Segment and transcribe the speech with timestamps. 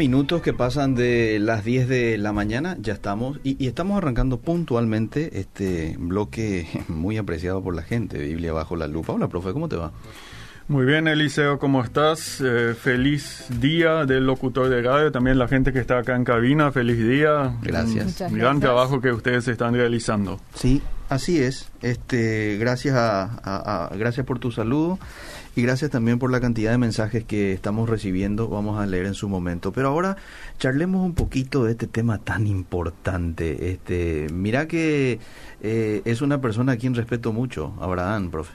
[0.00, 3.98] 30 minutos que pasan de las 10 de la mañana, ya estamos, y, y, estamos
[3.98, 9.12] arrancando puntualmente este bloque muy apreciado por la gente, Biblia bajo la lupa.
[9.12, 9.92] Hola, profe, ¿cómo te va?
[10.68, 12.40] Muy bien, Eliseo, ¿cómo estás?
[12.40, 16.72] Eh, feliz día del locutor de radio, también la gente que está acá en cabina,
[16.72, 17.58] feliz día.
[17.60, 18.22] Gracias.
[18.22, 18.60] Un gran gracias.
[18.60, 20.40] trabajo que ustedes están realizando.
[20.54, 21.70] Sí, así es.
[21.82, 24.98] Este, gracias a, a, a, gracias por tu saludo
[25.56, 28.48] y gracias también por la cantidad de mensajes que estamos recibiendo.
[28.48, 29.72] Vamos a leer en su momento.
[29.72, 30.16] Pero ahora
[30.58, 33.70] charlemos un poquito de este tema tan importante.
[33.70, 35.18] Este, mira que
[35.60, 38.54] eh, es una persona a quien respeto mucho, Abraham, profe.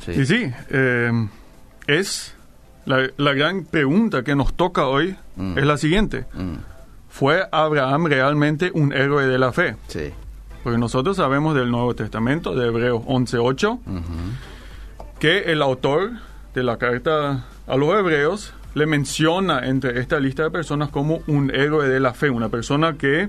[0.00, 1.28] Sí, sí, eh,
[1.86, 2.34] es
[2.84, 5.58] la, la, gran pregunta que nos toca hoy mm.
[5.58, 6.26] es la siguiente.
[6.32, 6.54] Mm.
[7.08, 9.76] ¿Fue Abraham realmente un héroe de la fe?
[9.88, 10.12] Sí.
[10.66, 14.02] Porque nosotros sabemos del Nuevo Testamento, de Hebreos 11.8, uh -huh.
[15.20, 16.14] que el autor
[16.54, 21.54] de la carta a los hebreos le menciona entre esta lista de personas como un
[21.54, 23.28] héroe de la fe, una persona que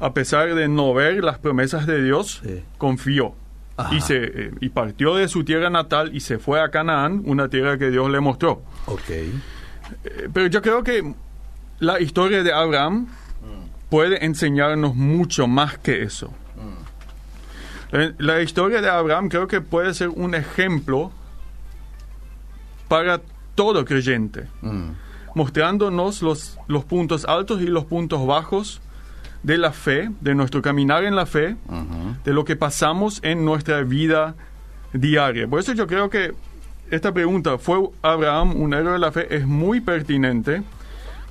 [0.00, 2.62] a pesar de no ver las promesas de Dios, sí.
[2.76, 3.34] confió.
[3.90, 7.48] Y, se, eh, y partió de su tierra natal y se fue a Canaán, una
[7.48, 8.62] tierra que Dios le mostró.
[8.84, 9.08] Ok.
[9.08, 9.32] Eh,
[10.30, 11.14] pero yo creo que
[11.78, 13.88] la historia de Abraham mm.
[13.88, 16.34] puede enseñarnos mucho más que eso.
[17.90, 21.12] La, la, historia de Abraham creo que puede ser un ejemplo
[22.88, 23.20] para
[23.54, 24.90] todo creyente, mm.
[25.34, 28.80] mostrándonos los, los puntos altos y los puntos bajos
[29.42, 32.22] de la fe, de nuestro caminar en la fe, uh -huh.
[32.24, 34.34] de lo que pasamos en nuestra vida
[34.92, 35.46] diaria.
[35.46, 36.34] Por eso yo creo que
[36.90, 39.34] esta pregunta, ¿fue Abraham un héroe de la fe?
[39.34, 40.62] es muy pertinente,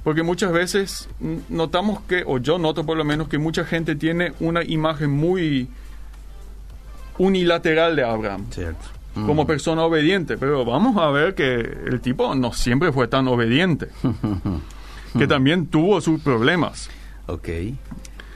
[0.03, 1.09] porque muchas veces
[1.49, 5.67] notamos que, o yo noto por lo menos, que mucha gente tiene una imagen muy
[7.17, 8.45] unilateral de Abraham.
[8.49, 8.85] Cierto.
[9.13, 9.47] Como mm.
[9.47, 13.87] persona obediente, pero vamos a ver que el tipo no siempre fue tan obediente,
[15.17, 16.89] que también tuvo sus problemas.
[17.27, 17.47] Ok.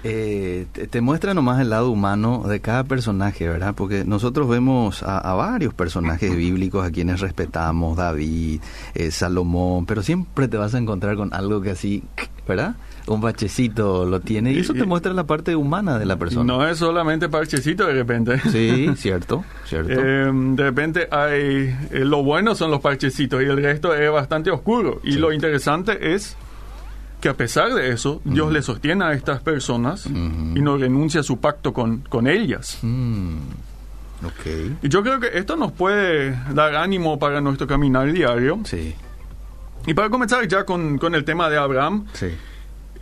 [0.05, 3.75] Eh, te, te, muestra nomás el lado humano de cada personaje, ¿verdad?
[3.75, 8.61] Porque nosotros vemos a, a varios personajes bíblicos a quienes respetamos, David,
[8.95, 12.03] eh, Salomón, pero siempre te vas a encontrar con algo que así,
[12.47, 12.75] ¿verdad?
[13.09, 16.45] Un bachecito lo tiene y eso te muestra la parte humana de la persona.
[16.45, 18.39] No es solamente parchecito de repente.
[18.51, 19.93] Sí, cierto, cierto.
[19.93, 24.51] Eh, de repente hay, eh, lo bueno son los parchecitos y el resto es bastante
[24.51, 25.01] oscuro.
[25.03, 25.19] Y sí.
[25.19, 26.37] lo interesante es
[27.19, 28.53] que a pesar de eso, Dios mm.
[28.53, 32.77] le sostiene a estas personas y no renuncia a su pacto con, con ellas.
[32.81, 33.37] Mm.
[34.39, 34.77] Okay.
[34.81, 38.59] Y yo creo que esto nos puede dar ánimo para nuestro caminar diario.
[38.65, 38.93] Sí.
[39.87, 42.27] Y para comenzar ya con, con el tema de Abraham, sí.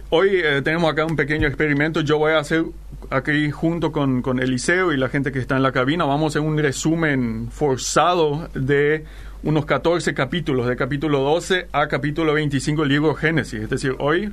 [0.09, 2.01] Hoy eh, tenemos acá un pequeño experimento.
[2.01, 2.65] Yo voy a hacer
[3.09, 6.27] aquí junto con, con Eliseo y la gente que está en la cabina, vamos a
[6.39, 9.05] hacer un resumen forzado de
[9.43, 13.61] unos 14 capítulos, de capítulo 12 a capítulo 25 del libro Génesis.
[13.61, 14.31] Es decir, hoy,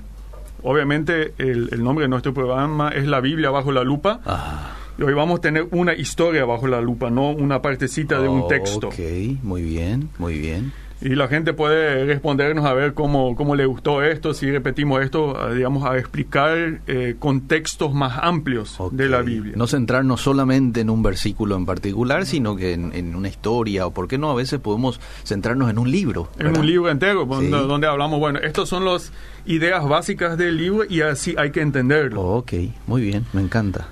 [0.62, 4.20] obviamente, el, el nombre de nuestro programa es La Biblia bajo la lupa.
[4.24, 4.76] Ah.
[4.96, 8.46] Y hoy vamos a tener una historia bajo la lupa, no una partecita de un
[8.46, 8.88] texto.
[8.88, 8.98] Ok,
[9.42, 10.72] muy bien, muy bien.
[11.04, 15.36] Y la gente puede respondernos a ver cómo, cómo le gustó esto, si repetimos esto,
[15.54, 18.96] digamos, a explicar eh, contextos más amplios okay.
[18.96, 19.52] de la Biblia.
[19.54, 23.90] No centrarnos solamente en un versículo en particular, sino que en, en, una historia, o
[23.92, 26.30] por qué no, a veces podemos centrarnos en un libro.
[26.38, 26.54] ¿verdad?
[26.54, 27.28] En un libro entero, sí.
[27.28, 29.12] donde, donde, hablamos, bueno, estas son las
[29.44, 32.22] ideas básicas del libro y así hay que entenderlo.
[32.22, 32.54] Oh, ok,
[32.86, 33.88] muy bien, me encanta.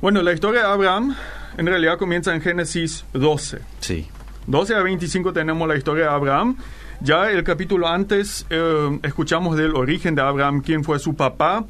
[0.00, 1.14] Bueno, la historia de Abraham
[1.58, 3.58] en realidad comienza en Génesis 12.
[3.80, 4.06] Sí.
[4.46, 6.56] 12 a 25 tenemos la historia de Abraham.
[7.00, 11.64] Ya el capítulo antes eh, escuchamos del origen de Abraham, quién fue su papá.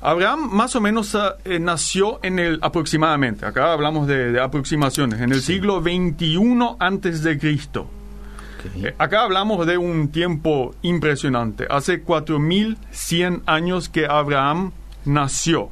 [0.00, 5.32] Abraham más o menos eh, nació en el aproximadamente, acá hablamos de, de aproximaciones, en
[5.32, 5.54] el sí.
[5.54, 7.90] siglo 21 antes de Cristo.
[8.58, 8.86] Okay.
[8.86, 11.66] Eh, acá hablamos de un tiempo impresionante.
[11.68, 14.72] Hace 4100 años que Abraham
[15.04, 15.70] nació.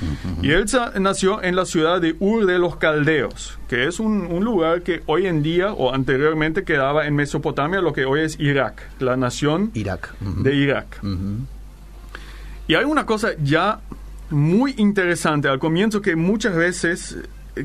[0.00, 0.44] Uh -huh.
[0.44, 0.66] Y él
[1.00, 5.02] nació en la ciudad de Ur de los Caldeos, que es un, un, lugar que
[5.06, 9.70] hoy en día o anteriormente quedaba en Mesopotamia, lo que hoy es Irak, la nación
[9.74, 10.14] Irak.
[10.20, 10.42] Uh -huh.
[10.42, 11.00] de Irak.
[11.02, 11.36] Uh -huh.
[12.68, 13.80] Y hay una cosa ya
[14.30, 17.18] muy interesante al comienzo que muchas veces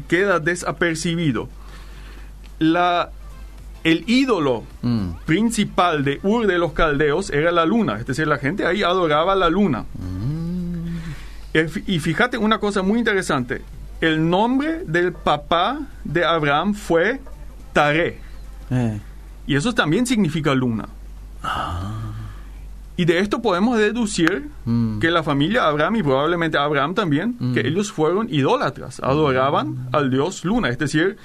[0.08, 1.48] queda desapercibido.
[2.60, 3.12] La,
[3.84, 5.10] el ídolo mm.
[5.26, 9.36] principal de Ur de los Caldeos era la luna, es decir, la gente ahí adoraba
[9.36, 9.86] la luna.
[9.94, 10.25] Mm.
[11.88, 13.62] Y fíjate una cosa muy interesante.
[14.02, 17.22] El nombre del papá de Abraham fue
[17.72, 18.20] Tare.
[18.70, 19.00] Eh.
[19.48, 20.88] Y eso también significa luna.
[21.44, 22.12] Ah.
[22.98, 25.00] Y de esto podemos deducir mm.
[25.00, 27.54] que la familia Abraham y probablemente Abraham también, mm.
[27.54, 29.90] que ellos fueron idólatras, adoraban mm.
[29.92, 30.70] al dios luna.
[30.70, 31.18] Es decir,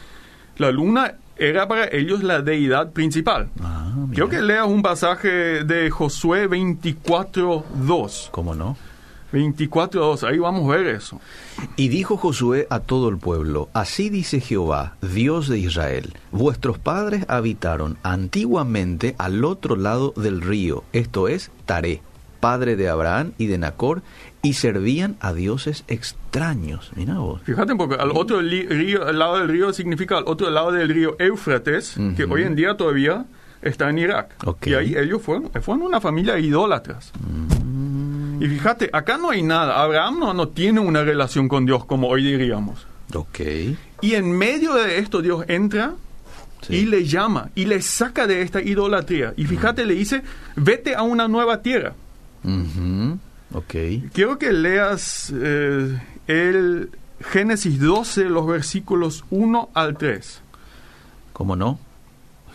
[0.59, 3.49] la luna era para ellos la deidad principal.
[3.63, 8.31] Ah, que leas un pasaje de Josué 24.2.
[8.31, 8.77] ¿Cómo no?
[9.33, 11.21] 24.2, ahí vamos a ver eso.
[11.77, 17.25] Y dijo Josué a todo el pueblo, Así dice Jehová, Dios de Israel, vuestros padres
[17.29, 22.01] habitaron antiguamente al otro lado del río, esto es Taré,
[22.41, 24.03] padre de Abraham y de Nacor,
[24.43, 26.91] y servían a dioses extraños.
[26.97, 27.43] Mira vos.
[27.45, 30.89] Fíjate, porque al otro li- río, al lado del río significa al otro lado del
[30.89, 33.27] río Éufrates, que hoy en día todavía
[33.61, 34.35] está en Irak.
[34.65, 37.13] Y ahí ellos fueron, fueron una familia de idólatras.
[38.41, 39.83] Y fíjate, acá no hay nada.
[39.83, 42.87] Abraham no, no tiene una relación con Dios como hoy diríamos.
[43.15, 43.41] Ok.
[44.01, 45.93] Y en medio de esto Dios entra
[46.63, 46.75] Sí.
[46.77, 49.33] y le llama y le saca de esta idolatría.
[49.37, 50.23] Y fíjate, le dice,
[50.57, 51.95] vete a una nueva tierra.
[52.45, 53.19] Ujú.
[53.55, 53.75] Ok.
[54.13, 56.91] Quiero que leas eh, el
[57.31, 60.43] Génesis 12, los versículos 1 al 3.
[61.33, 61.79] ¿Cómo no?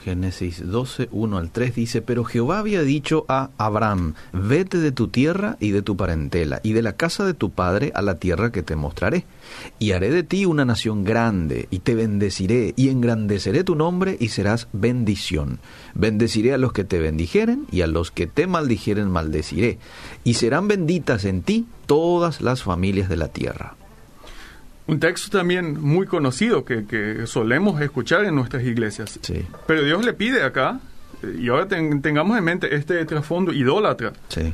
[0.06, 5.08] Génesis 12, 1 al 3 dice, pero Jehová había dicho a Abraham, vete de tu
[5.08, 8.52] tierra y de tu parentela y de la casa de tu padre a la tierra
[8.52, 9.26] que te mostraré.
[9.80, 14.28] Y haré de ti una nación grande y te bendeciré y engrandeceré tu nombre y
[14.28, 15.58] serás bendición.
[15.96, 19.80] Bendeciré a los que te bendijeren y a los que te maldijeren maldeciré.
[20.24, 23.76] Y serán benditas en ti todas las familias de la tierra.
[24.88, 29.20] Un texto también muy conocido que, que solemos escuchar en nuestras iglesias.
[29.22, 30.80] Sí, Pero Dios le pide acá,
[31.24, 34.54] eh, y ahora ten- tengamos en mente este trasfondo idólatra, sí.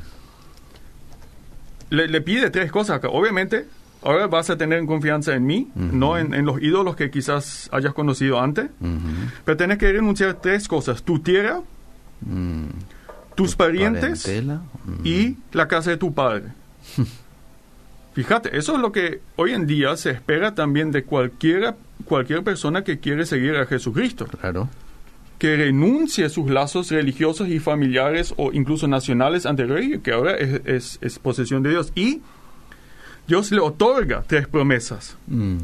[1.89, 3.09] le, le pide tres cosas acá.
[3.09, 3.65] Obviamente,
[4.03, 7.93] ahora vas a tener confianza en mí, no en, en los ídolos que quizás hayas
[7.93, 8.69] conocido antes,
[9.43, 11.03] pero tienes que renunciar a tres cosas.
[11.03, 11.61] Tu tierra,
[12.23, 12.67] Mm.
[13.33, 14.61] tus parientes Parentela.
[14.85, 15.01] Mm.
[15.07, 16.43] y la casa de tu padre.
[18.13, 21.75] Fíjate, eso es lo que hoy en día se espera también de cualquiera,
[22.05, 24.25] cualquier persona que quiere seguir a Jesucristo.
[24.25, 24.69] Claro.
[25.39, 30.61] que renuncie a sus lazos religiosos y familiares o incluso nacionales anteriores, que ahora es,
[30.65, 31.91] es- es posesión de Dios.
[31.95, 32.21] Y
[33.27, 35.17] Dios le otorga tres promesas.
[35.25, 35.57] Mm.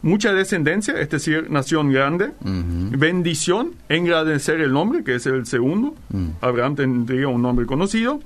[0.00, 2.30] Mucha descendencia, es decir, nación grande.
[2.90, 5.94] Bendición, engrandecer el nombre, que es el segundo.
[6.08, 6.28] Mm.
[6.40, 8.20] Abraham tendría un nombre conocido.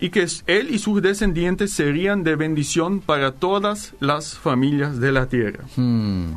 [0.00, 5.26] Y que él y sus descendientes serían de bendición para todas las familias de la
[5.26, 5.64] tierra.
[5.76, 6.30] Mm.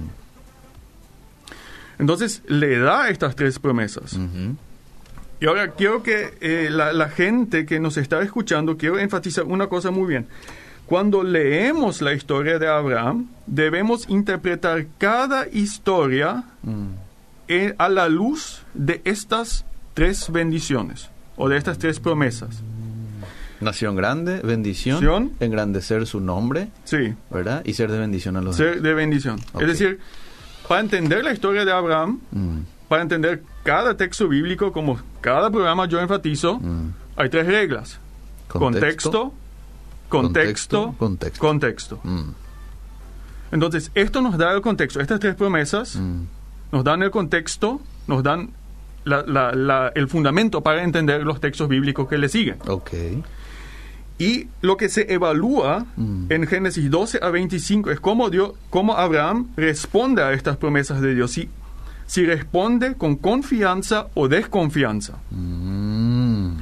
[2.00, 4.14] Entonces le da estas tres promesas.
[4.14, 4.56] Ujú.
[5.40, 9.68] Y ahora quiero que eh, la, la gente que nos está escuchando, quiero enfatizar una
[9.68, 10.28] cosa muy bien.
[10.86, 16.88] Cuando leemos la historia de Abraham, debemos interpretar cada historia Mm.
[17.48, 19.66] eh, a la luz de estas
[19.96, 22.62] tres bendiciones o de estas tres promesas.
[23.62, 27.62] Nación grande, bendición, engrandecer su nombre, Sí, ¿verdad?
[27.66, 28.74] Y ser de bendición a los demás.
[28.74, 29.40] ser de bendición.
[29.60, 30.00] Es decir,
[30.68, 32.58] para entender la historia de Abraham, Mm.
[32.88, 36.94] para entender cada texto bíblico, como cada programa yo enfatizo, Mm.
[37.18, 38.00] hay tres reglas.
[38.48, 39.34] Contexto,
[40.10, 41.40] contexto, Contexto.
[41.40, 42.00] contexto.
[42.04, 42.32] Mm.
[43.52, 45.00] Entonces, esto nos da el contexto.
[45.02, 46.00] Estas tres promesas
[46.72, 48.50] nos dan el contexto, nos dan
[49.04, 52.58] la- la- la- el fundamento para entender los textos bíblicos que le siguen.
[52.68, 52.92] Ok.
[54.22, 56.26] Y lo que se evalúa Mm.
[56.30, 61.16] en Génesis 12 a 25 es cómo, Dios, cómo Abraham responde a estas promesas de
[61.16, 61.32] Dios.
[61.32, 61.50] Si,
[62.06, 65.14] si responde con confianza o desconfianza.
[65.32, 66.58] Mm.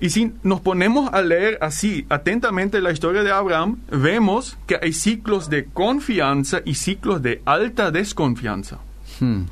[0.00, 4.92] Y si nos ponemos a leer así atentamente la historia de Abraham, vemos que hay
[4.92, 8.78] ciclos de confianza y ciclos de alta desconfianza.
[9.20, 9.42] Mm.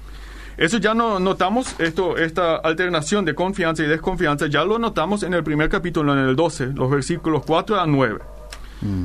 [0.62, 5.34] Eso ya no notamos, esto, esta alternación de confianza y desconfianza, ya lo notamos en
[5.34, 8.20] el primer capítulo, en el 12, los versículos 4 a 9.
[8.82, 9.04] Mm.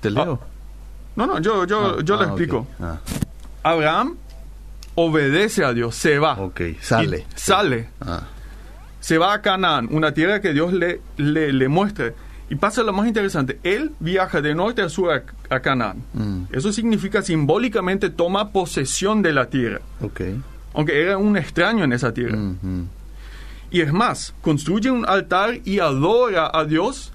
[0.00, 0.40] ¿Te leo?
[1.14, 2.28] No, no, yo, yo, Ah, yo lo ah, ok.
[2.30, 2.66] explico.
[2.80, 2.98] Ah,
[3.62, 4.16] Abraham
[4.96, 6.34] obedece a Dios, se va.
[6.34, 7.26] ok, sale.
[7.36, 7.88] Sale.
[8.00, 8.24] Ah.
[8.98, 12.12] se va a Canaán, una tierra que Dios le, le, le muestra.
[12.50, 15.22] Y pasa lo más interesante, él viaja de norte a sur a,
[15.54, 16.02] a Canaán.
[16.12, 16.42] Mm.
[16.52, 20.20] Eso significa simbólicamente toma posesión de la tierra, Ok.
[20.74, 22.36] Aunque era un extraño en esa tierra.
[22.36, 22.88] Mm, mm.
[23.70, 27.12] Y es más, construye un altar y adora a Dios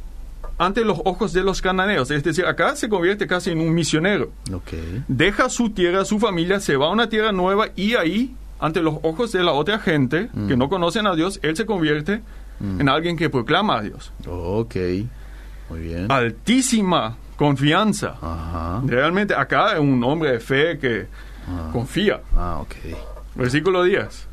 [0.58, 2.10] ante los ojos de los cananeos.
[2.10, 4.32] Es decir, acá se convierte casi en un misionero.
[4.52, 4.74] Ok.
[5.08, 8.96] Deja su tierra, su familia, se va a una tierra nueva y ahí, ante los
[9.04, 10.48] ojos de la otra gente Mm.
[10.48, 12.22] que no conocen a Dios, él se convierte
[12.60, 12.82] Mm.
[12.82, 14.12] en alguien que proclama a Dios.
[14.26, 14.76] Ok.
[15.70, 16.12] Muy bien.
[16.12, 18.16] Altísima confianza.
[18.20, 18.82] Ajá.
[18.84, 21.06] Realmente acá es un hombre de fe que
[21.48, 21.70] Ah.
[21.72, 22.20] confía.
[22.36, 22.74] Ah, ok.
[23.38, 24.28] Versículo 10.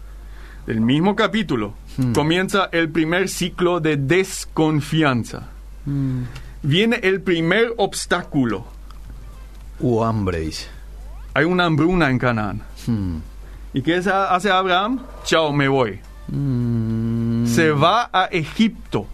[0.67, 2.13] Del mismo capítulo Hmm.
[2.13, 5.49] comienza el primer ciclo de desconfianza.
[6.63, 8.65] Viene el primer obstáculo.
[9.81, 10.69] U hambreis.
[11.35, 12.63] Hay una hambruna en Canaán.
[12.87, 13.17] Mm.
[13.75, 15.01] ¿Y qué hace Abraham?
[15.25, 16.01] Chao, me voy.
[17.47, 19.07] Se va a Egipto.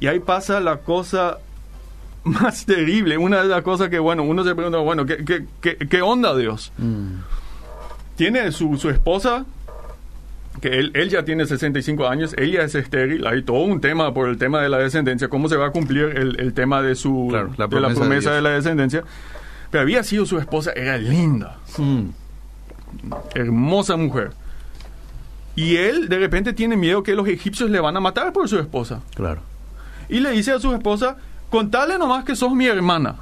[0.00, 1.38] Y ahí pasa la cosa
[2.24, 3.16] más terrible.
[3.18, 6.36] Una de las cosas que, bueno, uno se pregunta, bueno, ¿qué, qué, qué, qué onda
[6.36, 6.72] Dios?
[8.16, 9.44] Tiene su, su esposa,
[10.60, 14.28] que él, él ya tiene 65 años, ella es estéril, hay todo un tema por
[14.28, 17.26] el tema de la descendencia, cómo se va a cumplir el, el tema de su
[17.28, 19.04] Claro, la de la promesa de promesa de, la descendencia.
[19.70, 22.08] Pero había sido su esposa, era linda, Mm.
[23.34, 24.30] hermosa mujer.
[25.54, 28.58] Y él de repente tiene miedo que los egipcios le van a matar por su
[28.58, 29.00] esposa.
[29.14, 29.40] Claro.
[30.08, 31.16] Y le dice a su esposa,
[31.50, 33.16] contale nomás que sos mi hermana.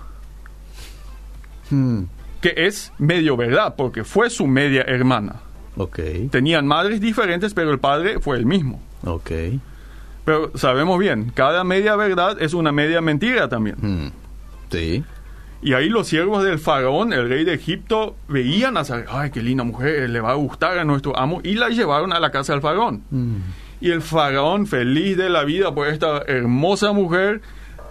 [1.71, 2.03] Mm.
[2.45, 5.37] Que es medio verdad, porque fue su media hermana.
[5.79, 5.99] Ok,
[6.31, 8.83] Tenían madres diferentes, pero el padre fue el mismo.
[9.03, 9.31] ok.
[10.27, 13.77] Pero sabemos bien, cada media verdad es una media mentira también.
[13.81, 14.13] Mm.
[14.71, 15.03] Sí.
[15.63, 19.43] Y ahí los siervos del faraón, el rey de Egipto, veían a saber, ay, qué
[19.43, 22.53] linda mujer, le va a gustar a nuestro amo, y la llevaron a la casa
[22.53, 23.05] del faraón.
[23.09, 23.37] Mm.
[23.81, 27.41] Y el faraón, feliz de la vida por esta hermosa mujer,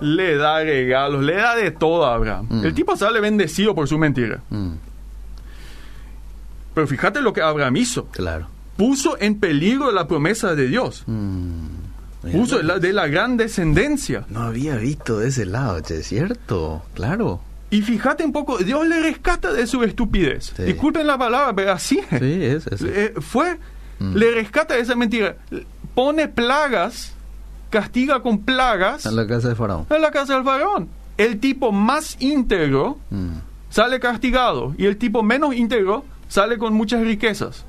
[0.04, 2.48] le da regalos, le da de todo a Abraham.
[2.50, 2.66] Mm.
[2.66, 4.42] El tipo sale bendecido por su mentira.
[4.50, 4.74] Mm.
[6.74, 8.06] Pero fíjate lo que Abraham hizo.
[8.08, 8.48] Claro.
[8.78, 11.04] Puso en peligro la promesa de Dios.
[11.06, 12.32] Mm.
[12.32, 14.26] Puso de la, de la gran descendencia.
[14.30, 16.84] No había visto de ese lado, che, ¿cierto?
[16.94, 17.42] Claro.
[17.70, 20.54] Y fíjate un poco, Dios le rescata de su estupidez.
[20.56, 20.64] Sí.
[20.64, 22.20] Disculpen la palabra, pero así es.
[22.20, 22.82] Sí, es, es.
[22.84, 23.58] Eh, fue,
[24.00, 24.16] Mm.
[24.16, 25.36] le rescata de esa mentira.
[25.94, 27.14] Pone plagas,
[27.74, 29.88] castiga con plagas En la casa de Faraón.
[29.90, 30.88] en la casa del faraón.
[31.18, 33.30] El tipo más íntegro Mm.
[33.70, 37.66] sale castigado y el tipo menos íntegro sale con muchas riquezas.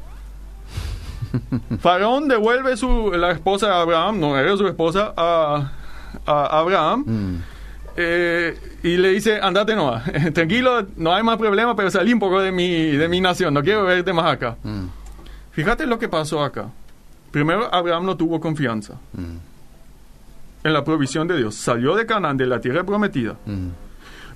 [1.80, 5.73] Faraón devuelve su, la esposa de Abraham, no era su esposa, a,
[6.26, 7.04] a Abraham.
[7.06, 7.42] Mm.
[7.96, 10.00] Eh, y le dice, andate no,
[10.34, 13.62] tranquilo, no hay más problema, pero salí un poco de mi, de mi nación, no
[13.62, 14.56] quiero verte más acá.
[14.62, 14.87] Mm.
[15.52, 16.68] Fíjate lo que pasó acá.
[17.30, 19.53] Primero, Abraham no tuvo confianza Mm.
[20.64, 21.54] En la provisión de Dios.
[21.54, 23.37] Salió de Canaán, de la tierra prometida.
[23.47, 23.68] Mm.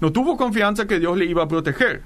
[0.00, 2.02] No tuvo confianza que Dios le iba a proteger.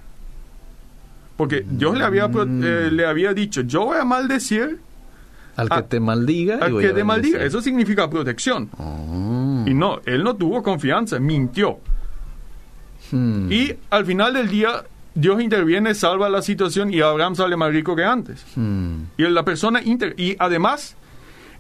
[1.37, 2.63] Porque Dios le había, Mm.
[2.65, 4.79] eh, le había dicho, yo voy a maldecir
[5.57, 6.57] Al que te maldiga.
[6.63, 7.43] al que te maldiga.
[7.43, 8.71] Eso significa protección.
[8.79, 9.65] Oh.
[9.67, 11.79] Y no, él no tuvo confianza, mintió.
[13.11, 13.51] Mm.
[13.53, 17.95] Y al final del día, Dios interviene, salva la situación y Abraham sale más rico
[17.97, 18.45] que antes.
[18.57, 18.95] Mm.
[19.19, 20.15] Y la persona íntegra.
[20.17, 20.97] Y además,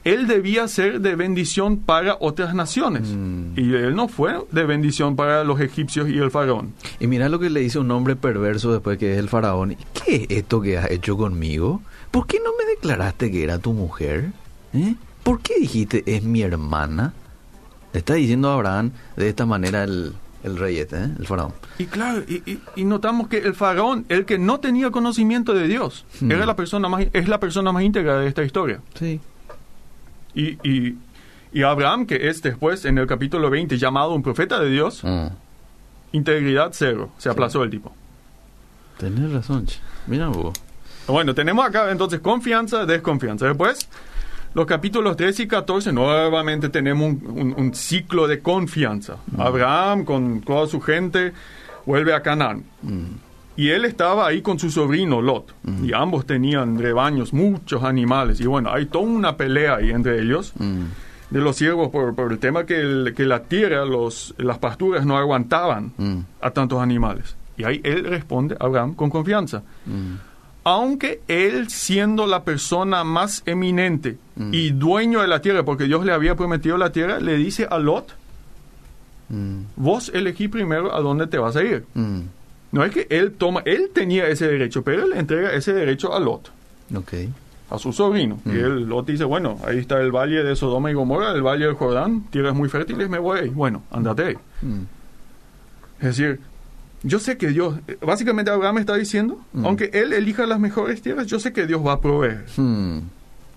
[0.05, 3.09] él debía ser de bendición para otras naciones.
[3.09, 3.53] Mm.
[3.57, 6.73] Y él no fue de bendición para los egipcios y el faraón.
[7.01, 9.77] Y mira lo que le dice un hombre perverso después que es el faraón.
[10.05, 11.83] ¿Qué es esto que has hecho conmigo?
[12.11, 14.33] ¿Por qué no me declaraste que era tu mujer?
[14.75, 14.95] ¿Eh?
[15.23, 17.13] ¿Por qué dijiste es mi hermana?
[17.93, 21.09] Le está diciendo a Abraham de esta manera el, el rey este, ¿eh?
[21.19, 21.53] el faraón.
[21.79, 25.69] Y claro, y, y- y notamos que el faraón, el que no tenía conocimiento de
[25.69, 26.33] Dios, Hmm.
[26.33, 28.81] era la persona más, es la persona más íntegra de esta historia.
[28.99, 29.21] Sí.
[30.35, 30.97] Y, y,
[31.53, 35.31] y Abraham, que es después en el capítulo 20 llamado un profeta de Dios, Ah,
[36.13, 37.93] integridad cero, se aplazó el tipo.
[38.99, 39.67] tenés razón.
[40.07, 40.53] Mira vos.
[41.07, 43.47] Bueno, tenemos acá entonces confianza, desconfianza.
[43.47, 43.89] Después,
[44.55, 49.17] los capítulos 13 y 14, nuevamente tenemos un, un- un ciclo de confianza.
[49.39, 51.33] Abraham con toda su gente
[51.87, 52.63] vuelve a Canaán.
[52.83, 53.05] Mm.
[53.57, 55.55] Y él estaba ahí con su sobrino Lot.
[55.85, 58.41] Y ambos tenían rebaños, muchos animales.
[58.41, 60.53] Y bueno, hay toda una pelea ahí entre ellos
[61.31, 65.05] de los siervos por, por el tema que, el- que la tierra, los, las pasturas
[65.05, 65.93] no aguantaban
[66.41, 67.37] a tantos animales.
[67.59, 69.63] Y ahí él responde a Abraham con confianza.
[70.65, 74.17] Aunque él siendo la persona más eminente
[74.53, 77.79] y dueño de la tierra, porque Dios le había prometido la tierra, le dice a
[77.79, 78.15] Lot,
[79.77, 81.85] vos elegí primero a dónde te vas a ir.
[82.73, 86.15] No es que él toma, él tenía ese derecho, pero él le entrega ese derecho
[86.15, 86.51] a Lot,
[86.97, 87.13] Ok.
[87.71, 88.41] a su sobrino.
[88.47, 88.65] Y Mm.
[88.65, 91.75] él, Lot dice, bueno, ahí está el valle de Sodoma y Gomorra, el valle del
[91.75, 93.49] Jordán, tierras muy fértiles, me voy ahí.
[93.51, 94.35] Bueno, andate ahí.
[94.63, 94.83] Mm.
[96.01, 96.41] Es decir,
[97.03, 99.67] yo sé que Dios, básicamente Abraham está diciendo, Mm.
[99.67, 102.47] aunque él elija las mejores tierras, yo sé que Dios va a proveer.
[102.57, 102.99] Mm.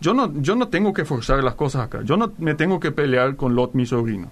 [0.02, 2.02] Yo no, yo no tengo que forzar las cosas acá.
[2.04, 4.30] Yo no me tengo que pelear con Lot, mi sobrino.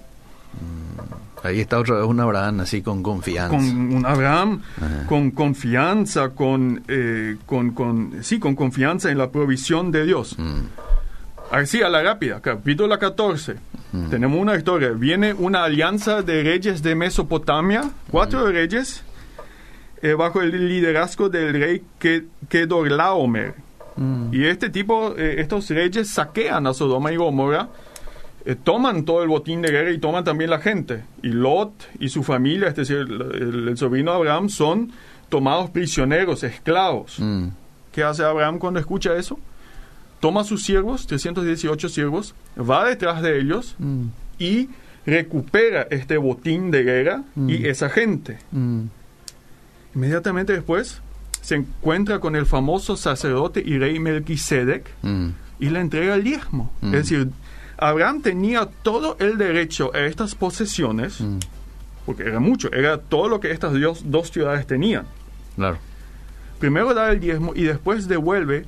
[1.44, 3.50] Ahí está otra vez un Abraham así con confianza.
[3.50, 5.06] Con un Abraham, Ajá.
[5.08, 10.38] con confianza, con, eh, con, con, sí, con confianza en la provisión de Dios.
[10.40, 10.62] Mm.
[11.52, 13.56] Así, a la rápida, capítulo 14.
[13.92, 14.10] Mm.
[14.10, 14.90] Tenemos una historia.
[14.92, 19.04] Viene una alianza de reyes de Mesopotamia, cuatro reyes,
[20.02, 23.54] eh, bajo el liderazgo del rey Ke- Kedorlaomer.
[23.98, 24.34] Mm.
[24.34, 27.68] Y este tipo, eh, estos reyes saquean a Sodoma y Gomorra,
[28.46, 31.04] eh, toman todo el botín de guerra y toman también la gente.
[31.22, 34.92] Y Lot y su familia, es decir, el, el- sobrino de Abraham, son
[35.30, 37.20] tomados prisioneros, esclavos.
[37.20, 37.48] Mm.
[37.92, 39.40] ¿Qué hace Abraham cuando escucha eso?
[40.20, 44.06] Toma sus siervos, 318 siervos, va detrás de ellos Mm.
[44.40, 44.70] y
[45.06, 47.66] recupera este botín de guerra y Mm.
[47.66, 48.40] esa gente.
[48.52, 48.84] Mm.
[49.96, 51.02] Inmediatamente después
[51.42, 55.28] se encuentra con el famoso sacerdote y rey Melquisedec Mm.
[55.60, 56.72] y le entrega el diezmo.
[56.82, 56.86] Mm.
[56.88, 57.30] Es decir,
[57.90, 61.40] Abraham tenía todo el derecho a estas posesiones, Mm.
[62.06, 63.74] porque era mucho, era todo lo que estas
[64.06, 65.06] dos ciudades tenían.
[65.56, 65.78] Claro.
[66.60, 68.66] Primero da el diezmo y después devuelve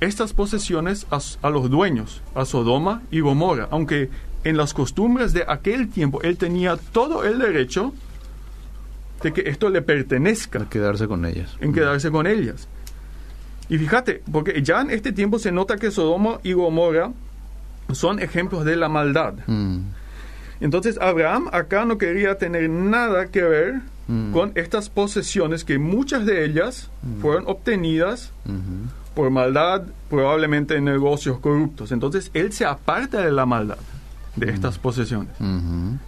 [0.00, 4.10] estas posesiones a, los dueños, a Sodoma y Gomorra, aunque
[4.44, 7.92] en las costumbres de aquel tiempo él tenía todo el derecho
[9.22, 11.56] de que esto le pertenezca A quedarse con ellas.
[11.60, 12.66] en quedarse con ellas.
[13.68, 17.12] Y fíjate, porque ya en este tiempo se nota que Sodoma y Gomorra
[17.92, 19.34] son ejemplos de la maldad.
[19.46, 19.78] Mm.
[20.60, 24.32] Entonces Abraham acá no quería tener nada que ver Mm.
[24.32, 28.90] con estas posesiones que muchas de ellas fueron obtenidas Ujú.
[29.14, 31.92] por maldad, probablemente en negocios corruptos.
[31.92, 33.78] Entonces él se aparta de la maldad
[34.34, 35.30] de estas posesiones.
[35.38, 35.98] Ujú.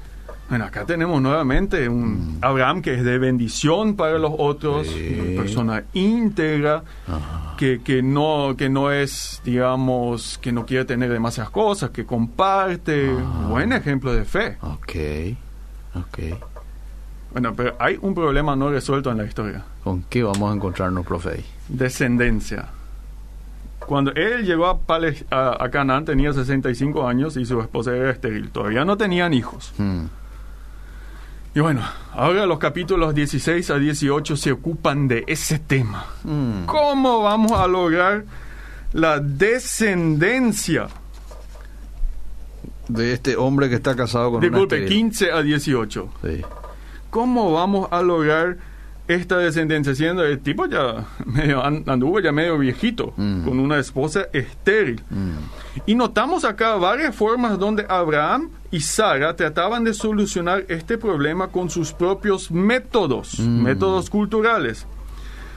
[0.49, 5.19] Bueno, acá tenemos nuevamente un Abraham que es de bendición para los otros, Sí.
[5.21, 6.83] una persona íntegra,
[7.57, 13.11] que, que, no, que no es, digamos, que no quiere tener demasiadas cosas, que comparte.
[13.19, 13.47] Ah.
[13.49, 14.59] Buen ejemplo de fe.
[14.61, 15.37] Ok.
[15.97, 16.19] Ok.
[17.33, 19.65] Bueno, pero hay un problema no resuelto en la historia.
[19.83, 21.43] ¿Con qué vamos a encontrarnos, profe?
[21.69, 22.67] Descendencia.
[23.81, 28.11] Cuando él llegó a, Pales- a, a Canaán tenía 65 años y su esposa era
[28.11, 28.51] estéril.
[28.51, 29.73] Todavía no tenían hijos.
[29.79, 30.05] Mm.
[31.55, 36.07] Y bueno, ahora los capítulos 16 a 18 se ocupan de ese tema.
[36.25, 36.65] Mm.
[36.67, 38.25] ¿Cómo vamos a lograr
[38.93, 40.89] la descendencia?
[42.89, 44.89] De este hombre que está casado con una Disculpe, estéril.
[44.99, 46.09] 15 a 18.
[46.23, 46.43] Sí.
[47.09, 48.59] ¿Cómo vamos a lograr
[49.09, 49.95] esta descendencia?
[49.95, 53.45] Siendo el tipo ya medio, an- anduvo ya medio viejito, Mm.
[53.45, 55.01] con una esposa estéril.
[55.09, 55.33] Mm.
[55.87, 61.71] Y notamos acá varias formas donde Abraham y Sara trataban de solucionar este problema con
[61.71, 63.63] sus propios métodos, Mm.
[63.63, 64.85] métodos culturales.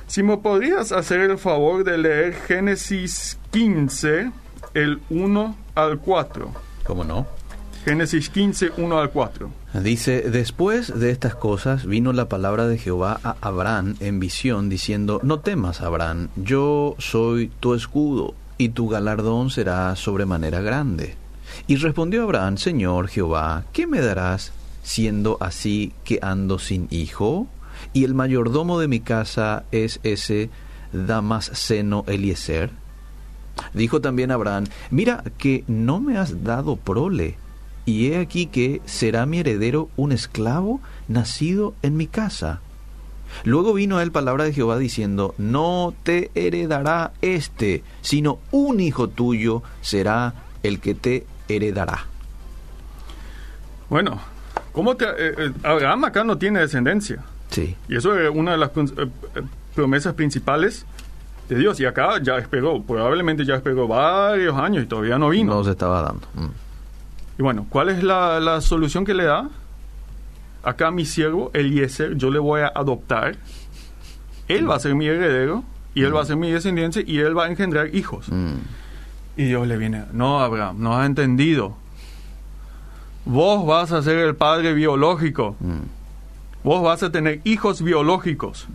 [0.06, 4.32] Si me podrías hacer el favor de leer Génesis 15,
[4.75, 6.51] el 1 al 4.
[6.86, 7.25] ¿Cómo no?
[7.86, 9.49] Génesis 15, 1 al 4.
[9.73, 15.19] Dice, después de estas cosas vino la palabra de Jehová a Abraham en visión, diciendo,
[15.23, 21.15] no temas, Abraham, yo soy tu escudo, y tu galardón será sobremanera grande.
[21.68, 24.52] Y respondió Abraham, Señor Jehová, ¿qué me darás
[24.84, 27.48] siendo así que ando sin hijo?
[27.94, 30.50] Y el mayordomo de mi casa es ese
[30.94, 32.72] Damasceno Eliezer.
[33.74, 37.38] Dijo también Abraham, mira que no me has dado prole,
[37.86, 42.62] y he aquí que será mi heredero un esclavo nacido en mi casa.
[43.44, 49.10] Luego vino a él palabra de Jehová diciendo, no te heredará este, sino un hijo
[49.10, 50.34] tuyo será
[50.64, 52.06] el que te heredará.
[53.90, 54.20] Bueno,
[54.74, 57.24] ¿cómo te- eh, eh, Abraham acá no tiene descendencia.
[57.50, 57.76] Sí.
[57.88, 59.08] Y eso es una de las eh,
[59.76, 60.86] promesas principales
[61.48, 61.80] de Dios.
[61.80, 65.54] Y acá ya esperó, probablemente ya esperó varios años y todavía no vino.
[65.56, 66.28] No se estaba dando.
[66.34, 66.48] Mm.
[67.40, 69.48] Y bueno, ¿cuál es la, la solución que le da?
[70.64, 73.38] Acá mi siervo, Eliezer, yo le voy a adoptar.
[74.50, 77.38] Él va a ser mi heredero y él va a ser mi descendiente y él
[77.38, 78.28] va a engendrar hijos.
[79.38, 79.41] Mm.
[79.41, 81.76] Y Dios le viene, no, Abraham, no has entendido.
[83.26, 85.56] Vos vas a ser el padre biológico.
[85.60, 85.80] Mm.
[86.63, 88.67] Vos vas a tener hijos biológicos.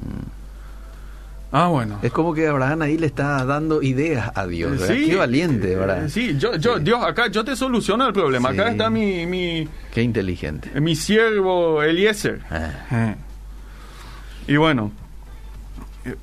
[1.50, 1.98] Ah, bueno.
[2.02, 4.72] Es como que Abraham ahí le está dando ideas a Dios.
[4.72, 4.94] ¿verdad?
[4.94, 6.08] Sí, Qué valiente, eh, ¿verdad?
[6.08, 6.84] Sí, yo, yo, Sí.
[6.84, 8.50] Dios, acá yo te soluciono el problema.
[8.50, 10.80] Acá está mi, mi, Qué inteligente.
[10.80, 12.40] mi siervo Eliezer.
[12.50, 13.14] Ah.
[14.48, 14.92] Y bueno,
[16.06, 16.16] eh,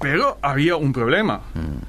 [0.00, 1.40] pero había un problema.
[1.54, 1.87] Mm.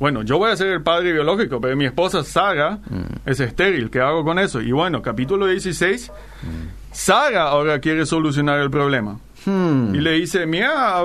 [0.00, 3.28] Bueno, yo voy a ser el padre biológico, pero mi esposa Sara Mm.
[3.28, 3.90] es estéril.
[3.90, 4.60] ¿Qué hago con eso?
[4.60, 6.10] Y bueno, capítulo 16,
[6.42, 6.48] Mm.
[6.90, 9.18] Sara ahora quiere solucionar el problema.
[9.46, 9.94] Hmm.
[9.94, 10.96] Y le dice, mira,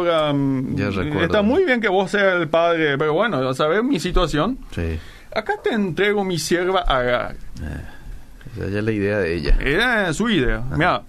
[0.74, 1.22] Ya recuerdo.
[1.24, 4.58] está muy bien que vos seas el padre, pero bueno, ¿sabes mi situación?
[4.72, 5.00] Sí.
[5.34, 7.36] Acá te entrego mi sierva Agar.
[8.56, 9.58] Esa ya es la idea de ella.
[9.62, 10.64] Era su idea.
[10.76, 11.04] Mira,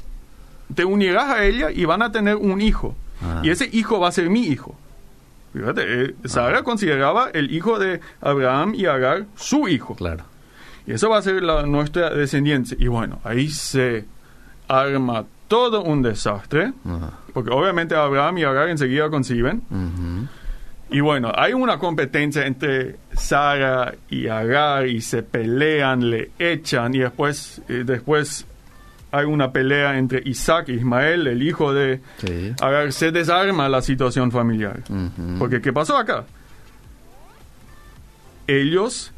[0.75, 2.95] te unirás a ella y van a tener un hijo.
[3.23, 3.41] Ah.
[3.43, 4.77] Y ese hijo va a ser mi hijo.
[5.61, 9.95] Fíjate, eh, Sara consideraba el hijo de Abraham y Agar su hijo.
[9.95, 10.25] Claro.
[10.87, 12.77] Y eso va a ser la, nuestra descendencia.
[12.79, 14.05] Y bueno, ahí se
[14.69, 16.73] arma todo un desastre.
[16.85, 17.13] Ajá.
[17.33, 19.63] Porque obviamente Abraham y Agar enseguida conciben.
[20.89, 27.01] Y bueno, hay una competencia entre Sara y Agar y se pelean, le echan y
[27.01, 28.47] después, eh, después
[29.17, 32.53] hay una pelea entre Isaac e Ismael, el hijo de Sí.
[32.61, 34.83] Agar, se desarma la situación familiar.
[35.39, 36.25] Porque ¿qué pasó acá?
[38.47, 39.13] Ellos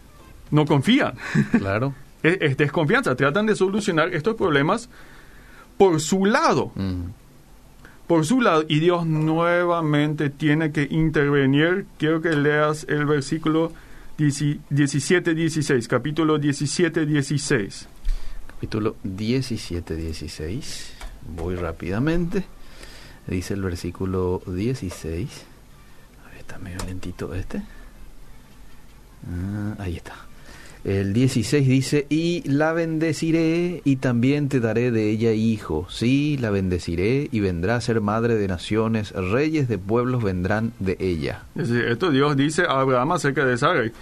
[0.51, 1.15] no confían.
[1.59, 1.95] Claro.
[2.23, 3.15] es, es desconfianza.
[3.15, 4.89] Tratan de solucionar estos problemas
[5.77, 6.73] por su lado.
[6.75, 7.03] Mm.
[8.07, 8.65] Por su lado.
[8.69, 11.87] Y Dios nuevamente tiene que intervenir.
[11.99, 13.73] Quiero que leas el versículo
[14.19, 15.87] 17-16.
[15.87, 17.87] Capítulo 17-16.
[18.59, 20.93] Capítulo 17, 16.
[21.37, 22.45] Voy rápidamente.
[23.29, 25.31] Dice el versículo 16.
[26.25, 27.63] A ver, está medio lentito este.
[29.31, 30.28] Ah, ahí está.
[30.85, 35.87] El 16 dice, y la bendeciré y también te daré de ella hijo.
[35.91, 40.97] Sí, la bendeciré y vendrá a ser madre de naciones, reyes de pueblos vendrán de
[41.01, 41.43] ella.
[41.57, 43.93] Es decir, esto Dios dice a Abraham acerca de Sarai.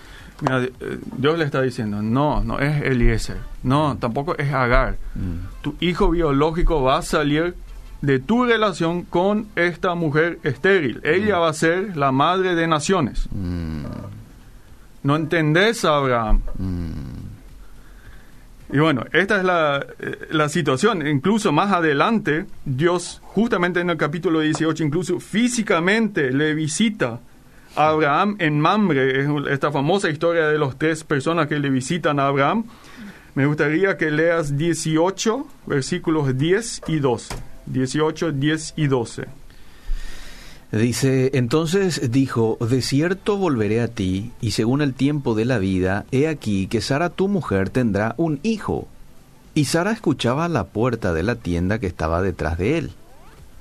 [0.42, 0.70] Mira, eh,
[1.16, 4.96] Dios le está diciendo, no, no es Eliezer, no, tampoco es Agar.
[5.14, 7.54] Mm, Tu hijo biológico va a salir
[8.02, 11.00] de tu relación con esta mujer estéril.
[11.04, 13.26] Ella va a ser la madre de naciones.
[13.32, 13.84] mm,
[15.06, 16.42] ¿No entendés, Abraham?
[16.58, 17.26] mm.
[18.72, 21.06] Y bueno, esta es la, eh, la situación.
[21.06, 27.20] Incluso más adelante, Dios, justamente en el capítulo 18, incluso físicamente le visita
[27.76, 29.20] a Abraham en Mamre.
[29.20, 32.64] Es esta famosa historia de los tres personas que le visitan a Abraham.
[33.36, 37.36] Me gustaría que leas 18, versículos 10 y 12.
[37.66, 39.26] 18, 10 y 12.
[40.72, 46.04] Dice, entonces dijo, de cierto volveré a ti, y según el tiempo de la vida,
[46.10, 48.88] he aquí que Sara tu mujer tendrá un hijo.
[49.54, 52.90] Y Sara escuchaba a la puerta de la tienda que estaba detrás de él.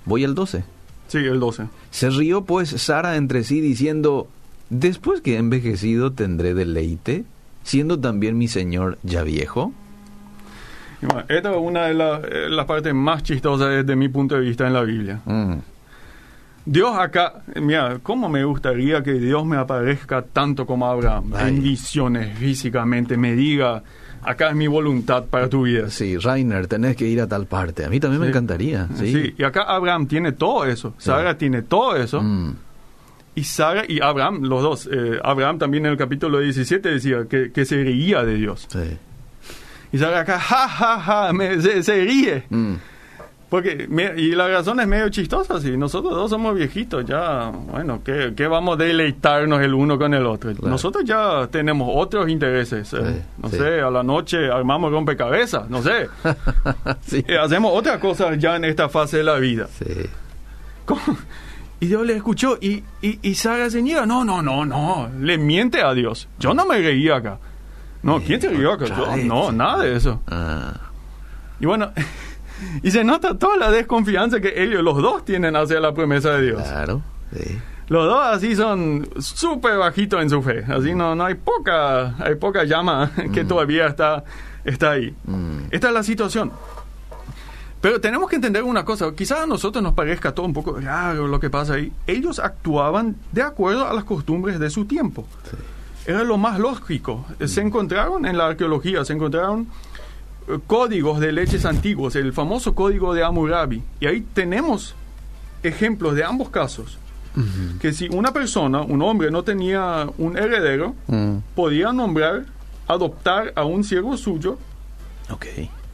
[0.06, 0.64] Voy al 12.
[1.08, 1.68] Sí, el 12.
[1.92, 4.28] Se rió pues Sara entre sí diciendo,
[4.70, 7.24] después que he envejecido tendré deleite,
[7.64, 9.72] siendo también mi señor ya viejo.
[11.02, 14.42] Bueno, esta es una de la- eh, las partes más chistosas desde mi punto de
[14.42, 15.22] vista en la Biblia.
[15.26, 15.54] Mm,
[16.66, 21.32] Dios acá, mira, ¿cómo me gustaría que Dios me aparezca tanto como Abraham?
[21.36, 21.50] Ay.
[21.50, 23.84] En visiones, físicamente, me diga,
[24.24, 25.90] acá es mi voluntad para tu vida.
[25.92, 27.86] Sí, Rainer, tenés que ir a tal parte.
[27.86, 28.88] A mí también me encantaría.
[28.96, 29.12] Sí.
[29.12, 32.56] Sí, y acá Abraham tiene todo eso, Sara tiene todo eso, Mm,
[33.36, 37.52] y Sara y Abraham, los dos, eh, Abraham también en el capítulo 17 decía que,
[37.52, 38.66] que se reía de Dios.
[38.72, 38.98] sí.
[39.92, 42.44] Y Sara acá, ja, ja, ja, me- se, se ríe.
[42.50, 42.74] Mm,
[43.56, 43.88] Porque,
[44.18, 45.78] y la razón es medio chistosa, sí.
[45.78, 50.26] Nosotros dos somos viejitos, ya, bueno, ¿qué, qué vamos a deleitarnos el uno con el
[50.26, 50.52] otro?
[50.54, 50.68] Claro.
[50.68, 52.92] Nosotros ya tenemos otros intereses.
[52.94, 53.56] eh, Sí, no sí.
[53.58, 56.10] sé, a la noche armamos rompecabezas, no sé.
[57.08, 57.24] sí.
[57.26, 59.68] Eh, hacemos otras cosas ya en esta fase de la vida.
[59.80, 59.86] Sí.
[60.84, 61.02] ¿Cómo?
[61.80, 64.06] Y Dios le escuchó y, y, y Sara se niega.
[64.06, 65.10] No, no, no, no.
[65.22, 66.28] Le miente a Dios.
[66.40, 67.38] Yo no me reía acá.
[68.04, 68.86] No, ¿quién se rió acá?
[68.86, 70.22] Yo, no, nada de eso.
[70.28, 70.74] Ah,
[71.60, 71.92] Y bueno,
[72.84, 76.42] y se nota toda la desconfianza que ellos, los dos, tienen hacia la promesa de
[76.48, 76.62] Dios.
[76.64, 77.02] claro.
[77.36, 77.58] Sí.
[77.88, 80.64] Los dos así son súper bajitos en su fe.
[80.68, 84.24] Así no, no hay poca, hay poca llama que todavía está,
[84.64, 85.14] está ahí.
[85.26, 86.52] Mm, Esta es la situación.
[87.82, 91.28] Pero tenemos que entender una cosa, quizás a nosotros nos parezca todo un poco raro
[91.28, 91.92] lo que pasa ahí.
[92.08, 95.28] Ellos actuaban de acuerdo a las costumbres de su tiempo.
[95.50, 95.58] sí.
[96.08, 97.26] Era lo más lógico.
[97.48, 99.68] Se encontraron en la arqueología, se encontraron
[100.68, 103.82] códigos de leches antiguos, el famoso código de Hammurabi.
[104.00, 104.96] Y ahí tenemos
[105.64, 106.98] ejemplos de ambos casos.
[107.82, 112.46] Que si una persona, un hombre, no tenía un heredero, Mm, podía nombrar,
[112.88, 114.58] adoptar a un siervo suyo
[115.30, 115.46] ok,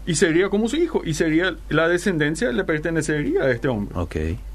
[0.05, 1.01] y sería como su hijo.
[1.03, 3.97] Y sería la descendencia le pertenecería a este hombre.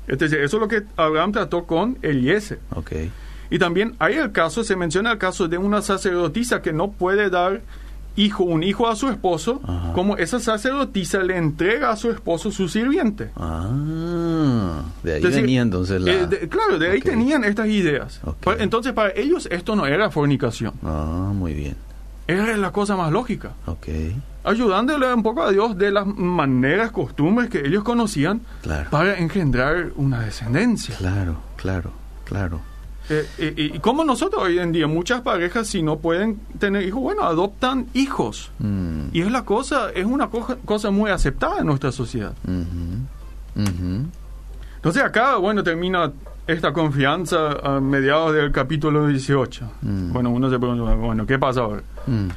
[0.07, 2.61] eso es lo que Abraham trató con Eliezer.
[2.75, 2.93] ok.
[3.51, 7.31] Y también hay el caso, se menciona el caso de una sacerdotisa que no puede
[7.31, 7.63] dar
[8.17, 9.93] hijo, un hijo a su esposo, Ajá.
[9.93, 13.31] como esa sacerdotisa le entrega a su esposo su sirviente.
[13.37, 16.11] Ah, de ahí decir, venía entonces la...
[16.13, 18.21] eh, de- claro, de ahí tenían estas ideas.
[18.43, 21.77] Pa- Entonces, para ellos esto no era fornicación, Ah, muy bien.
[22.27, 23.53] era la cosa más lógica.
[23.67, 23.87] Ok,
[24.45, 28.89] Ayudándole un poco a Dios de las maneras, costumbres que ellos conocían claro.
[28.91, 30.95] para engendrar una descendencia.
[30.97, 31.91] Claro, claro,
[32.25, 32.61] claro.
[33.09, 37.01] Eh, eh, y como nosotros hoy en día, muchas parejas, si no pueden tener hijos,
[37.03, 38.51] bueno, adoptan hijos.
[38.59, 42.33] Mm, Y es la cosa, es una cosa, cosa muy aceptada en nuestra sociedad.
[44.77, 46.13] Entonces acá, bueno, termina
[46.47, 49.71] esta confianza a mediados del capítulo 18.
[49.83, 50.13] Mm.
[50.13, 51.83] Bueno, uno se pregunta, bueno, ¿qué pasa ahora?
[52.07, 52.29] Mm,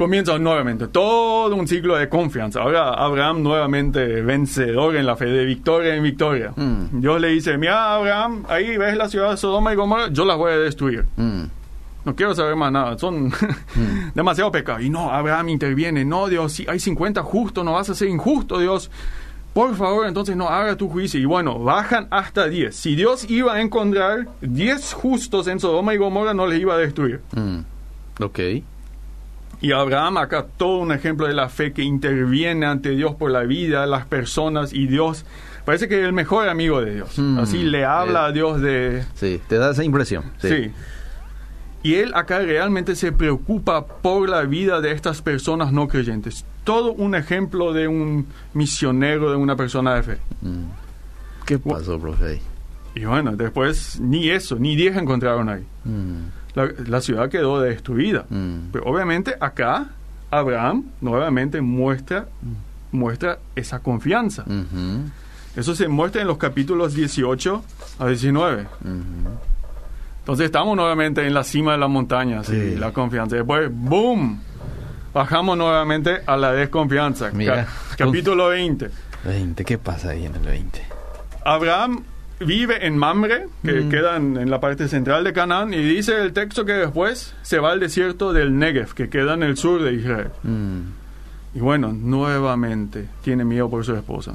[0.00, 2.62] Comienza nuevamente todo un ciclo de confianza.
[2.62, 6.54] Ahora Abraham nuevamente vencedor en la fe, de victoria en victoria.
[6.56, 7.02] Mm.
[7.02, 10.38] Dios le dice, mira Abraham, ahí ves la ciudad de Sodoma y Gomorra, yo las
[10.38, 11.04] voy a destruir.
[11.16, 11.42] mm,
[12.06, 13.30] no quiero saber más nada, son
[14.14, 14.80] demasiado pecados.
[14.80, 18.58] Y no, Abraham interviene, no, Dios, si hay 50 justos, no vas a ser injusto,
[18.58, 18.90] Dios.
[19.52, 21.20] Por favor, entonces no haga tu juicio.
[21.20, 22.74] Y bueno, bajan hasta 10.
[22.74, 26.78] Si Dios iba a encontrar 10 justos en Sodoma y Gomorra, no les iba a
[26.78, 27.20] destruir.
[27.32, 27.58] Mm.
[28.22, 28.40] Ok.
[29.60, 33.42] Y Abraham acá todo un ejemplo de la fe que interviene ante Dios por la
[33.42, 35.24] vida, las personas y Dios.
[35.66, 37.18] Parece que es el mejor amigo de Dios.
[37.18, 37.38] Mm.
[37.38, 38.28] Así le habla Eh.
[38.28, 39.04] a Dios de...
[39.14, 40.24] Sí, te da esa impresión.
[40.38, 40.70] Sí.
[41.82, 46.44] Y él acá realmente se preocupa por la vida de estas personas no creyentes.
[46.64, 50.18] Todo un ejemplo de un misionero, de una persona de fe.
[50.40, 50.64] Mm.
[51.46, 52.40] ¿Qué pasó, profe?
[52.94, 55.64] Y bueno, después ni eso, ni 10 encontraron ahí.
[55.84, 56.39] Mm.
[56.54, 58.24] La, la ciudad quedó destruida.
[58.28, 58.70] Mm.
[58.72, 59.86] Pero obviamente acá
[60.30, 62.26] Abraham nuevamente muestra,
[62.92, 64.44] muestra esa confianza.
[65.56, 67.64] Eso se muestra en los capítulos 18
[67.98, 68.62] a 19.
[68.62, 68.68] Ujú.
[70.20, 72.76] Entonces estamos nuevamente en la cima de la montaña, sí, Sí.
[72.76, 73.36] la confianza.
[73.36, 74.40] Después, ¡boom!
[75.12, 77.30] Bajamos nuevamente a la desconfianza.
[77.32, 77.64] Mira.
[77.64, 78.90] Ca- capítulo 20.
[79.24, 80.82] 20, ¿qué pasa ahí en el 20?
[81.44, 82.04] Abraham
[82.40, 83.88] vive en Mamre, que Mm.
[83.90, 87.58] queda en, en la parte central de Canaán, y dice el texto que después se
[87.58, 90.28] va al desierto del Negev, que queda en el sur de Israel.
[90.42, 90.78] Mm.
[91.54, 94.34] Y bueno, nuevamente tiene miedo por su esposa.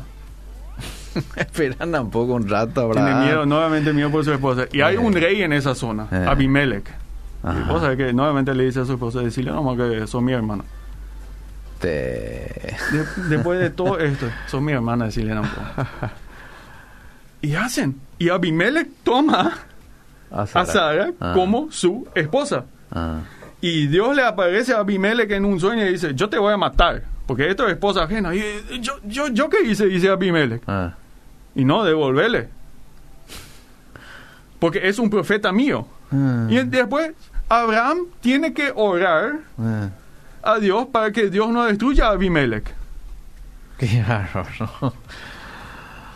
[1.36, 3.06] Esperan un poco un rato, Abraham.
[3.08, 4.66] Tiene miedo, nuevamente miedo por su esposa.
[4.72, 5.00] Y hay Eh.
[5.00, 6.26] un rey en esa zona, Eh.
[6.28, 6.88] Abimelech.
[7.44, 7.72] Y Ajá.
[7.72, 10.64] vos sabés que nuevamente le dice a su esposa, decirle nomás que son mi hermana.
[11.80, 11.88] Te...
[11.90, 15.52] De- después de todo esto, son mi hermana, decirle nomás.
[17.42, 18.00] Y hacen.
[18.18, 19.54] Y Abimelech toma
[20.32, 21.32] A a Sara Ah.
[21.36, 22.66] como su esposa.
[22.92, 23.20] Ah.
[23.62, 26.58] Y Dios le aparece a Abimelech en un sueño y dice, yo te voy a
[26.58, 28.34] matar, porque esto es esposa ajena.
[28.36, 30.62] Y eh, yo, yo, yo qué hice, dice Abimelech.
[30.68, 30.94] Ah.
[31.56, 32.50] Y no, devolverle.
[34.60, 35.88] Porque es un profeta mío.
[36.50, 37.12] Y después
[37.50, 39.40] Abraham tiene que orar
[40.42, 42.74] a Dios para que Dios no destruya a Abimelech.
[43.78, 44.94] Qué bárbaro.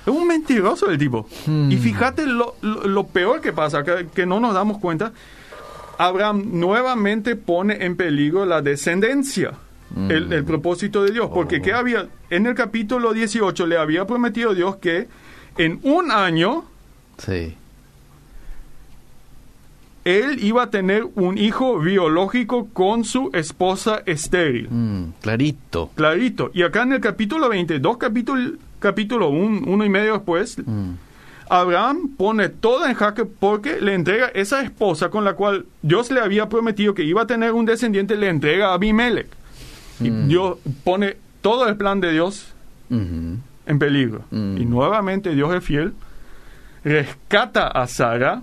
[0.09, 1.27] Es un mentiroso el tipo.
[1.45, 1.71] Hmm.
[1.71, 5.11] Y fíjate lo, lo- lo peor que pasa, que, que no nos damos cuenta.
[5.97, 9.53] Abraham nuevamente pone en peligro la descendencia,
[9.91, 10.11] Mm.
[10.11, 11.29] el, el propósito de Dios.
[11.33, 11.61] Porque Oh.
[11.63, 12.07] ¿qué había?
[12.29, 15.07] En el capítulo 18 le había prometido Dios que
[15.57, 16.63] en un año
[17.17, 17.55] Sí.
[20.05, 24.67] él iba a tener un hijo biológico con su esposa estéril.
[24.69, 25.89] Mm, clarito.
[25.95, 26.51] Clarito.
[26.53, 30.93] Y acá en el capítulo 20, dos capítulos, capítulo un, uno y medio después, Mm.
[31.51, 36.19] Abraham pone todo en jaque porque le entrega esa esposa con la cual Dios le
[36.21, 39.27] había prometido que iba a tener un descendiente, le entrega a Abimelech.
[39.99, 40.27] Y Mm.
[40.27, 42.53] Dios pone todo el plan de Dios
[42.91, 43.37] Ujú.
[43.65, 44.21] en peligro.
[44.29, 44.57] Mm.
[44.57, 45.93] Y nuevamente Dios es fiel,
[46.83, 48.41] rescata a Sara,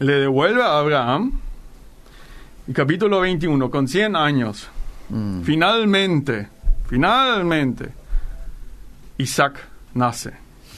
[0.00, 1.32] le devuelve a Abraham.
[2.66, 4.68] Y capítulo 21, con 100 años,
[5.08, 5.42] Mm.
[5.42, 6.48] finalmente,
[6.88, 7.88] finalmente,
[9.18, 9.58] Isaac
[9.94, 10.32] nace.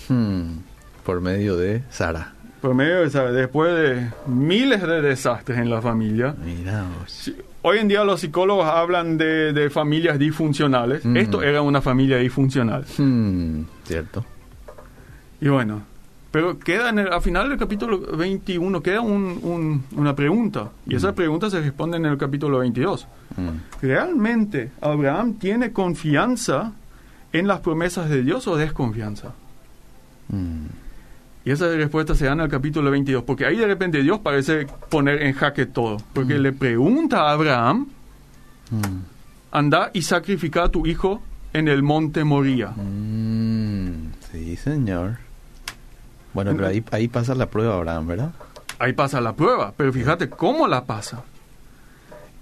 [0.09, 0.59] Mm.
[1.05, 2.33] Por medio de Sara.
[2.61, 6.35] Por medio de Sara, después de miles de desastres en la familia.
[6.45, 7.11] Mira vos.
[7.13, 11.05] Sí, Hoy en día los psicólogos hablan de, de familias disfuncionales.
[11.05, 11.17] Mm.
[11.17, 12.85] Esto era una familia disfuncional.
[12.99, 14.25] Mm, Cierto.
[15.41, 15.83] Y bueno,
[16.31, 20.71] pero queda en el, al final del capítulo 21, queda un- un- una pregunta.
[20.87, 23.07] Y esa pregunta se responde en el capítulo 22.
[23.37, 23.49] Mm.
[23.83, 26.73] ¿Realmente Abraham tiene confianza
[27.33, 29.33] en las promesas de Dios o desconfianza?
[30.29, 30.67] Mm.
[31.45, 34.67] Y esa respuesta se da en el capítulo 22, porque ahí de repente Dios parece
[34.91, 35.99] poner en jaque todo.
[36.13, 37.87] Porque le pregunta a Abraham,
[38.71, 38.99] Mm.
[39.53, 42.71] anda y sacrifica a tu hijo en el monte Moría.
[42.71, 45.19] Mm, Sí, señor.
[46.35, 48.31] Bueno, pero ahí, ahí pasa la prueba, Abraham, ¿verdad?
[48.81, 51.23] Ahí pasa la prueba, pero fíjate cómo la pasa.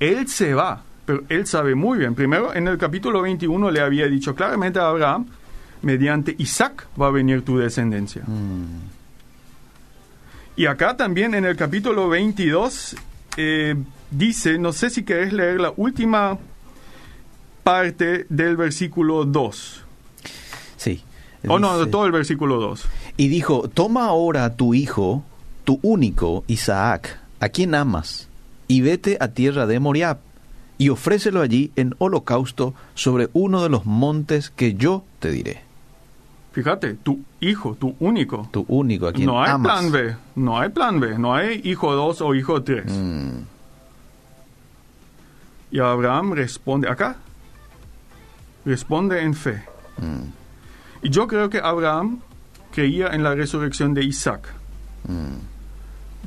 [0.01, 2.15] Él se va, pero él sabe muy bien.
[2.15, 5.27] Primero, en el capítulo 21 le había dicho claramente a Abraham,
[5.83, 8.23] mediante Isaac va a venir tu descendencia.
[8.27, 8.95] Mm.
[10.57, 12.97] Y acá también en el capítulo 22
[13.37, 13.75] eh,
[14.11, 16.39] dice, no sé si querés leer la última
[17.63, 19.85] parte del versículo 2.
[20.77, 21.03] Sí.
[21.49, 22.87] O Oh, no, todo el versículo 2.
[23.17, 25.25] Y dijo, toma ahora a tu hijo,
[25.65, 28.29] tu único, Isaac, a quien amas,
[28.69, 30.19] y vete a tierra de Moriab,
[30.79, 35.63] y ofrécelo allí en holocausto sobre uno de los montes que yo te diré.
[36.53, 38.49] Fíjate, tu hijo, tu único.
[38.53, 39.73] Tu único, a quien No hay amas.
[39.73, 42.85] plan B, no hay plan B, no hay hijo 2 o hijo 3.
[42.87, 43.31] Mm,
[45.73, 47.17] Y Abraham responde, acá,
[48.65, 49.63] responde en fe.
[49.99, 50.23] mm,
[51.03, 52.21] Y yo creo que Abraham
[52.73, 54.53] creía en la resurrección de Isaac.
[55.09, 55.54] mm.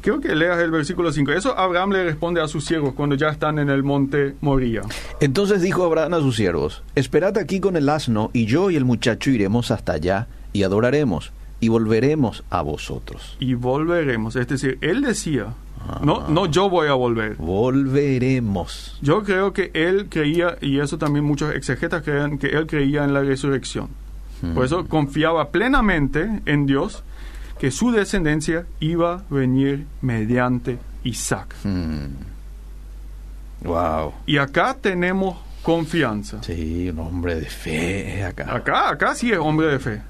[0.02, 1.32] Creo que leas el versículo 5.
[1.32, 4.82] Eso Abraham le responde a sus siervos cuando ya están en el monte Moría.
[5.20, 8.86] Entonces dijo Abraham a sus siervos, Esperad aquí con el asno, y yo y el
[8.86, 13.36] muchacho iremos hasta allá, y adoraremos, y volveremos a vosotros.
[13.40, 14.36] Y volveremos.
[14.36, 15.54] Es decir, él decía,
[16.02, 17.36] no, no yo voy a volver.
[17.36, 18.98] Volveremos.
[19.02, 23.14] Yo creo que él creía, y eso también muchos exegetas creen, que él creía en
[23.14, 23.90] la resurrección.
[24.54, 27.04] Por eso confiaba plenamente en Dios
[27.60, 31.56] que su descendencia iba a venir mediante Isaac.
[33.64, 34.14] Wow.
[34.26, 36.42] Y acá tenemos confianza.
[36.44, 38.56] Sí, un hombre de fe acá.
[38.56, 40.02] Acá, acá sí es hombre de fe.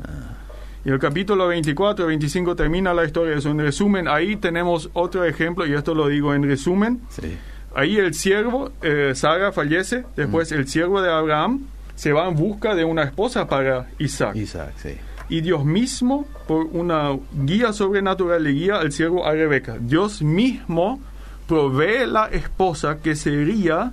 [0.86, 3.50] Y el capítulo 24 y 25 termina la historia de eso.
[3.50, 7.02] En resumen, ahí tenemos otro ejemplo, y esto lo digo en resumen.
[7.10, 7.38] Sí.
[7.76, 12.74] Ahí el siervo, eh, Sara fallece, después el siervo de Abraham se va en busca
[12.74, 14.36] de una esposa para Isaac.
[14.36, 14.96] Isaac, sí.
[15.30, 19.78] Y Dios mismo, por una guía sobrenatural, le guía al siervo a Rebeca.
[19.80, 21.00] Dios mismo
[21.48, 23.92] provee la esposa que sería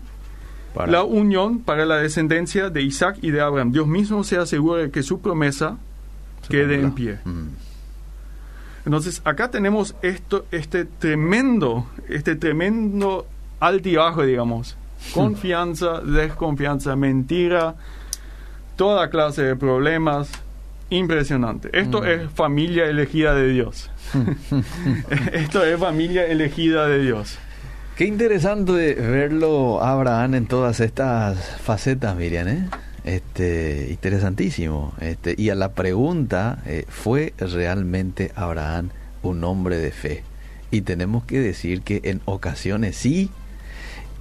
[0.74, 3.72] Para- la unión para la descendencia de Isaac y de Abraham.
[3.72, 5.76] Dios mismo se asegura de que su promesa
[6.42, 7.18] se quede en pie.
[7.24, 7.48] Mm.
[8.86, 13.26] Entonces, acá tenemos esto, este tremendo, este tremendo
[13.60, 14.76] altibajo, digamos.
[15.14, 17.74] Confianza, desconfianza, mentira,
[18.76, 20.28] toda clase de problemas.
[20.94, 21.70] Impresionante.
[21.72, 23.90] Esto es familia elegida de Dios.
[25.32, 27.36] Esto es familia elegida de Dios.
[27.96, 32.68] Qué interesante verlo a Abraham en todas estas facetas, Miriam, ¿eh?
[33.02, 34.94] Este, interesantísimo.
[35.00, 38.90] Este, y a la pregunta, eh, ¿fue realmente Abraham
[39.22, 40.22] un hombre de fe?
[40.70, 43.30] Y tenemos que decir que en ocasiones sí,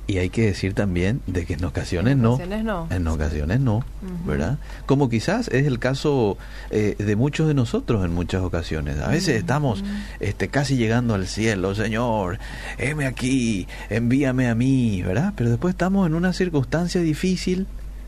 [0.05, 2.33] y hay que decir también de que en ocasiones, En no.
[2.33, 2.87] ocasiones no.
[2.89, 3.85] En ocasiones no.
[4.25, 4.57] ¿verdad?
[4.85, 6.37] Como quizás es el caso
[6.71, 8.99] eh, de muchos de nosotros en muchas ocasiones.
[8.99, 9.83] A veces estamos
[10.19, 12.39] este, casi llegando al cielo, Señor,
[12.77, 15.33] heme aquí, envíame a mí, ¿verdad?
[15.37, 17.65] Pero después estamos en una circunstancia difícil,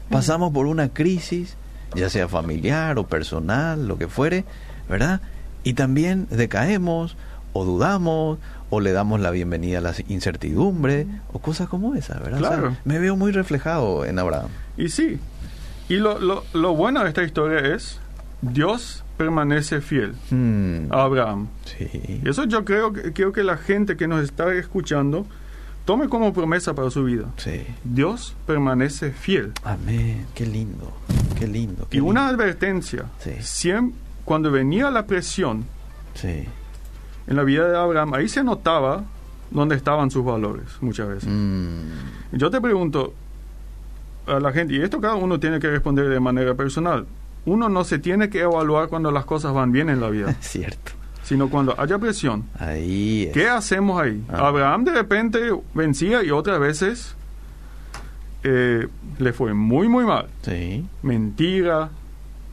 [0.10, 1.56] pasamos por una crisis,
[1.96, 4.44] ya sea familiar o personal, lo que fuere,
[4.90, 5.22] ¿verdad?
[5.64, 7.16] Y también decaemos
[7.58, 8.38] o dudamos
[8.70, 12.40] o le damos la bienvenida a la incertidumbre o cosas como esas, ¿verdad?
[12.42, 12.76] O sea, Claro.
[12.84, 14.50] me veo muy reflejado en Abraham.
[14.76, 15.20] Y sí.
[15.88, 18.00] Y lo, lo, lo bueno de esta historia es,
[18.42, 21.48] Dios permanece fiel Hmm, a Abraham.
[21.64, 22.22] sí.
[22.24, 25.26] Y eso yo creo que, creo que la gente que nos está escuchando
[25.86, 27.26] tome como promesa para su vida.
[27.38, 27.62] Sí.
[27.86, 29.54] Dios permanece fiel.
[29.64, 30.26] Amén.
[30.34, 30.92] Qué lindo.
[31.40, 31.88] Qué lindo.
[31.90, 33.32] qué Y una advertencia, Sí.
[33.42, 33.94] siem-
[34.26, 35.64] cuando venía la presión
[36.16, 36.46] Sí.
[37.28, 39.04] En la vida de Abraham, ahí se notaba
[39.52, 41.30] dónde estaban sus valores muchas veces.
[41.32, 41.90] Mm,
[42.38, 43.14] Yo te pregunto
[44.28, 47.06] a la gente, y esto cada uno tiene que responder de manera personal,
[47.46, 50.92] uno no se tiene que evaluar cuando las cosas van bien en la vida, cierto.
[51.24, 52.44] sino cuando haya presión.
[52.60, 53.34] Ahí es.
[53.34, 54.24] ¿Qué hacemos ahí?
[54.30, 54.48] Ah.
[54.48, 55.40] Abraham de repente
[55.76, 57.16] vencía y otras veces
[58.44, 58.88] eh,
[59.20, 60.28] le fue muy, muy mal.
[60.42, 60.86] Sí.
[61.04, 61.90] Mentira,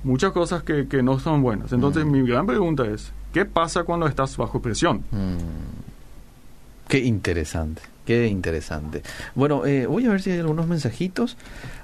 [0.05, 1.73] muchas cosas que, que no son buenas.
[1.73, 5.05] Entonces mi gran pregunta es, ¿qué pasa cuando estás bajo presión?
[5.11, 6.89] Mm.
[6.89, 7.83] Qué interesante.
[8.07, 9.03] Qué interesante.
[9.35, 11.37] Bueno, eh, voy a ver si hay algunos mensajitos.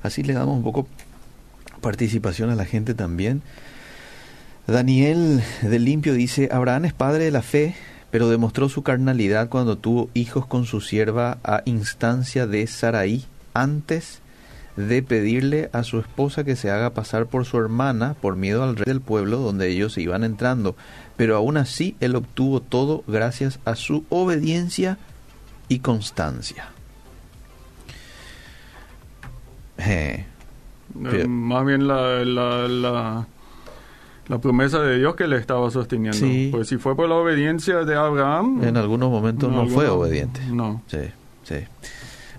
[0.03, 0.89] Así le damos un poco
[1.81, 3.43] participación a la gente también.
[4.67, 7.75] Daniel del Limpio dice, Abraham es padre de la fe,
[8.11, 14.21] pero demostró su carnalidad cuando tuvo hijos con su sierva a instancia de Saraí, antes
[14.79, 18.77] de pedirle a su esposa que se haga pasar por su hermana por miedo al
[18.77, 20.77] rey del pueblo donde ellos se iban entrando.
[21.17, 24.99] Pero aún así él obtuvo todo gracias a su obediencia
[25.69, 26.69] y constancia.
[29.79, 30.25] Eh,
[31.13, 33.27] Eh, más bien la, la, la,
[34.27, 36.19] la promesa de Dios que le estaba sosteniendo.
[36.19, 36.49] Sí.
[36.51, 38.63] Pues si fue por la obediencia de Abraham...
[38.65, 40.41] en algunos momentos no, fue obediente.
[40.51, 40.83] No.
[40.87, 40.99] Sí,
[41.45, 41.57] sí.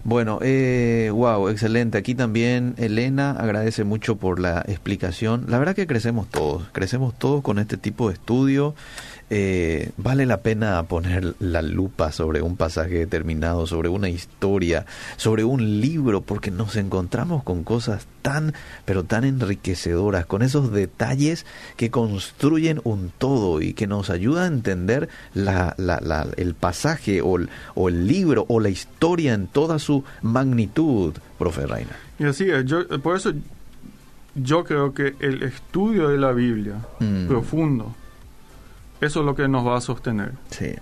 [0.04, 1.98] Bueno, eh, wow, excelente.
[1.98, 5.46] Aquí también Elena agradece mucho por la explicación.
[5.48, 8.76] La verdad que crecemos todos, crecemos todos con este tipo de estudio.
[9.32, 14.86] Eh, vale la pena poner la lupa sobre un pasaje determinado, sobre una historia,
[15.18, 18.54] sobre un libro, porque nos encontramos con cosas tan,
[18.86, 21.46] pero tan enriquecedoras, con esos detalles
[21.78, 27.22] que construyen un todo y que nos ayuda a entender la, la- la- el pasaje
[27.22, 31.92] o el, o el libro o la historia en toda su magnitud, profe Reina.
[32.18, 32.66] Y así es.
[32.66, 33.32] Yo, por eso
[34.36, 37.28] yo creo que el estudio de la Biblia Mm.
[37.28, 37.96] profundo,
[39.02, 40.34] eso es lo que nos va a sostener.
[40.50, 40.74] Sí.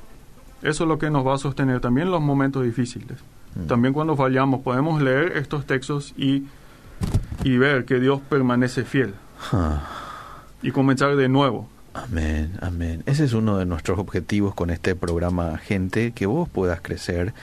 [0.62, 3.18] Eso es lo que nos va a sostener también en los momentos difíciles.
[3.56, 3.68] Mm.
[3.68, 6.46] También cuando fallamos podemos leer estos textos y,
[7.44, 9.14] y ver que Dios permanece fiel
[9.52, 9.82] Ah,
[10.64, 11.70] y comenzar de nuevo.
[11.98, 13.02] Amén, amén.
[13.08, 17.34] Ese es uno de nuestros objetivos con este programa, gente, que vos puedas crecer,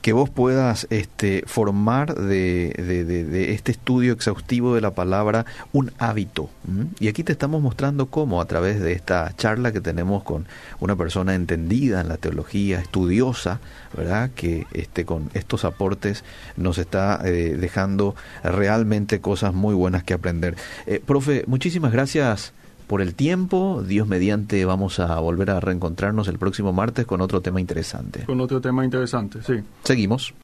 [0.00, 5.44] que vos puedas este, formar de, de, este estudio exhaustivo de la palabra
[5.74, 6.48] un hábito.
[6.98, 10.46] Y aquí te estamos mostrando cómo a través de esta charla que tenemos con
[10.80, 13.60] una persona entendida en la teología, estudiosa,
[13.94, 14.30] ¿verdad?
[14.34, 16.24] Que este, con estos aportes
[16.56, 20.56] nos está eh, dejando realmente cosas muy buenas que aprender.
[20.86, 22.54] Eh, profe, muchísimas gracias
[22.88, 23.84] por el tiempo.
[23.86, 28.24] Dios mediante vamos a volver a reencontrarnos el próximo martes con otro tema interesante.
[28.24, 29.60] Con otro tema interesante, sí.
[29.84, 30.34] Seguimos.